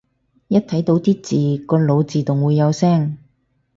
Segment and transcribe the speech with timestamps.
[0.47, 3.19] 一睇到啲字個腦自動會有聲